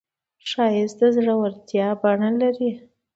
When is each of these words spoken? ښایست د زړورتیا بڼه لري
ښایست 0.49 0.97
د 0.99 1.01
زړورتیا 1.15 1.87
بڼه 2.01 2.29
لري 2.41 2.71